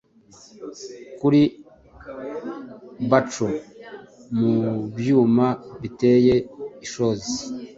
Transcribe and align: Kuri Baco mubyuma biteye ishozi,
Kuri 1.17 1.41
Baco 3.09 3.47
mubyuma 4.39 5.47
biteye 5.81 6.35
ishozi, 6.85 7.35